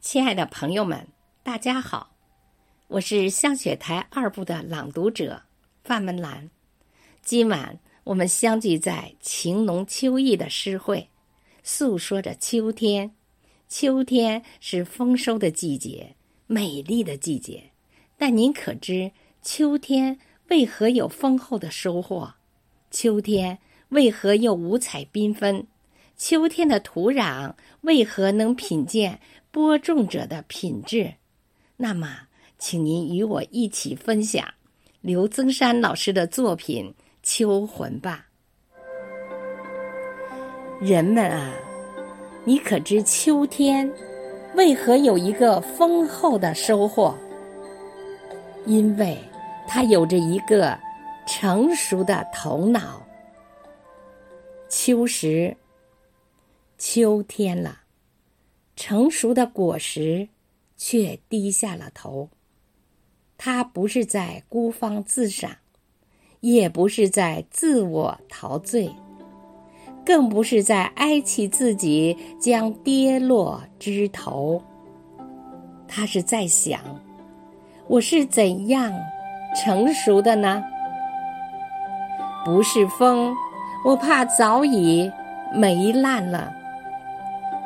[0.00, 1.08] 亲爱的朋友们，
[1.42, 2.14] 大家好，
[2.86, 5.42] 我是香雪台二部的朗读者
[5.82, 6.48] 范文兰。
[7.20, 11.08] 今晚我们相聚在情浓秋意的诗会，
[11.64, 13.12] 诉说着秋天。
[13.68, 16.14] 秋天是丰收的季节，
[16.46, 17.70] 美丽的季节。
[18.16, 19.10] 但您可知
[19.42, 22.34] 秋天为何有丰厚的收获？
[22.92, 23.58] 秋天
[23.88, 25.66] 为何又五彩缤纷？
[26.16, 29.20] 秋天的土壤为何能品鉴
[29.50, 31.14] 播种者的品质？
[31.76, 32.18] 那么，
[32.58, 34.46] 请您与我一起分享
[35.00, 38.26] 刘增山老师的作品《秋魂》吧。
[40.80, 41.54] 人们啊，
[42.44, 43.90] 你可知秋天
[44.54, 47.14] 为何有一个丰厚的收获？
[48.66, 49.16] 因为
[49.66, 50.78] 它有着一个
[51.26, 53.02] 成熟的头脑。
[54.68, 55.56] 秋时。
[56.76, 57.80] 秋天了，
[58.80, 60.28] 成熟的果实
[60.76, 62.28] 却低下了头。
[63.36, 65.50] 它不是在孤芳自赏，
[66.38, 68.88] 也不是在自我陶醉，
[70.06, 74.62] 更不是在哀泣自己将跌落枝头。
[75.88, 76.80] 他是在想：
[77.88, 78.92] 我是怎样
[79.56, 80.62] 成熟的呢？
[82.44, 83.34] 不是风，
[83.84, 85.10] 我怕早已
[85.52, 86.54] 霉烂了。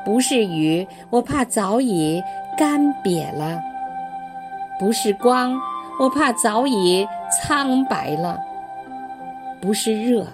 [0.05, 2.23] 不是雨，我怕早已
[2.59, 3.61] 干瘪了；
[4.79, 5.57] 不是光，
[6.01, 8.37] 我怕早已苍白了；
[9.61, 10.27] 不是热，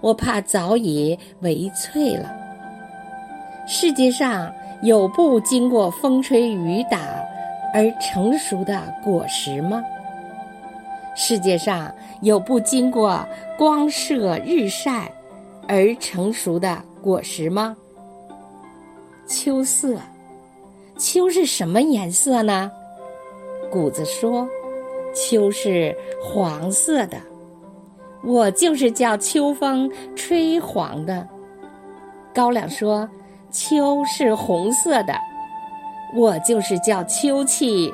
[0.00, 2.34] 我怕早已微脆了。
[3.66, 6.98] 世界上有不经过风吹雨打
[7.74, 9.82] 而成熟的果实吗？
[11.14, 13.22] 世界上有不经过
[13.58, 15.12] 光射日晒
[15.68, 17.76] 而成熟的果实吗？
[19.32, 19.96] 秋色，
[20.98, 22.70] 秋是什么颜色呢？
[23.70, 24.46] 谷子说
[25.16, 27.16] ：“秋是黄色的。”
[28.22, 31.26] 我就是叫秋风吹黄的。
[32.34, 33.08] 高粱说
[33.50, 35.14] ：“秋是红色的。”
[36.14, 37.92] 我就是叫秋气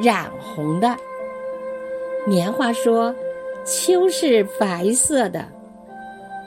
[0.00, 0.96] 染红的。
[2.26, 3.14] 棉花说
[3.62, 5.44] ：“秋是白色的。”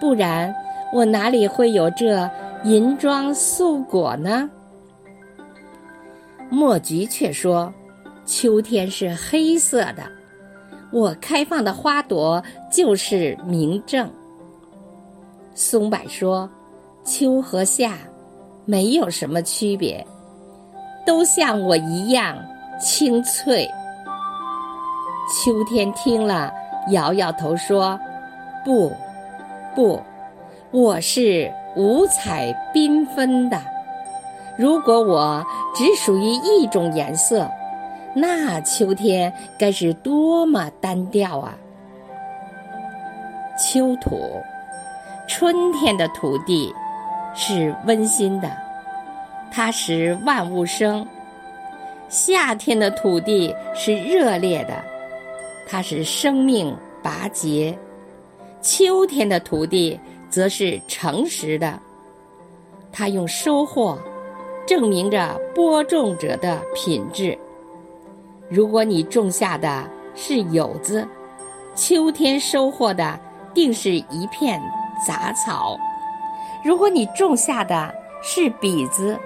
[0.02, 0.52] 不然，
[0.92, 2.28] 我哪里会有这？
[2.64, 4.48] 银装素裹呢？
[6.50, 7.74] 墨菊却说
[8.24, 10.04] ：“秋天是黑色的，
[10.92, 14.08] 我开放的花朵就是明正。”
[15.56, 16.48] 松柏说
[17.04, 17.98] ：“秋和夏
[18.66, 20.06] 没有什么区别，
[21.04, 22.38] 都像我一样
[22.80, 23.68] 清脆。”
[25.34, 26.52] 秋天听了，
[26.92, 28.00] 摇摇头说
[28.64, 28.92] ：“不，
[29.74, 30.00] 不，
[30.72, 33.58] 我是。”五彩缤纷的，
[34.58, 35.42] 如果我
[35.74, 37.50] 只属于一种颜色，
[38.14, 41.58] 那秋天该是多么单调啊！
[43.58, 44.20] 秋土，
[45.30, 46.76] 春天的土地
[47.34, 48.52] 是温馨的，
[49.50, 51.06] 它使万物生；
[52.10, 54.74] 夏天的土地是热烈的，
[55.70, 57.74] 它使生命拔节；
[58.62, 59.98] 秋天的土地。
[60.32, 61.78] 则是诚实的，
[62.92, 64.00] 他用收获
[64.66, 67.38] 证明着播种者的品质。
[68.50, 71.06] 如果你种下的是柚子，
[71.76, 73.20] 秋天收获的
[73.54, 74.62] 定是一片
[75.06, 75.78] 杂草；
[76.64, 77.94] 如果你种下的
[78.24, 79.20] 是笔子，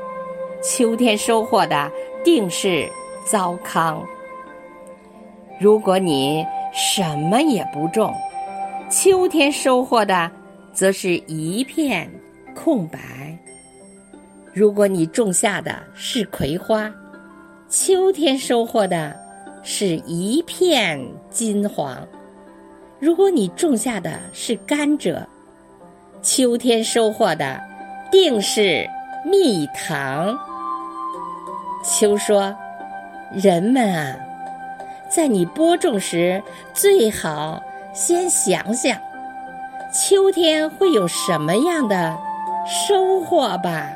[0.63, 1.91] 秋天收获的
[2.23, 2.89] 定是
[3.23, 4.03] 糟糠。
[5.59, 8.11] 如果你什么也不种，
[8.89, 10.31] 秋天收获的。
[10.75, 12.07] 则是一片
[12.53, 12.99] 空白。
[14.53, 16.93] 如果你种下的是葵花，
[17.69, 19.15] 秋天收获的
[19.63, 20.99] 是一片
[21.29, 21.97] 金黄；
[22.99, 25.25] 如果你种下的是甘蔗，
[26.21, 27.59] 秋天收获的
[28.11, 28.85] 定是
[29.25, 30.37] 蜜糖。
[31.83, 32.53] 秋说
[33.31, 34.15] ：“人们啊，
[35.09, 37.63] 在你播种时，最好
[37.93, 38.99] 先想想。”
[39.97, 42.17] 秋天会有什么样的
[42.67, 43.87] 收获吧？